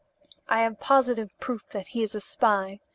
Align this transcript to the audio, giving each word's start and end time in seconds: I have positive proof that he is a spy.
I 0.49 0.61
have 0.61 0.79
positive 0.79 1.29
proof 1.39 1.69
that 1.69 1.89
he 1.89 2.01
is 2.01 2.15
a 2.15 2.21
spy. 2.21 2.79